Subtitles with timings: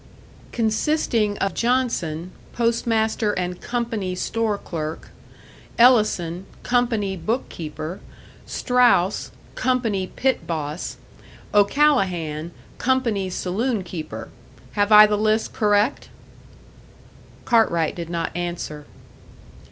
[0.51, 5.09] "Consisting of Johnson, postmaster and company store clerk;
[5.77, 7.99] Ellison, company book keeper;
[8.47, 10.97] Strauss, company pit boss;
[11.53, 14.29] O'Callahan, company saloon keeper.
[14.71, 16.09] Have I the list correct?"
[17.45, 18.87] Cartwright did not answer.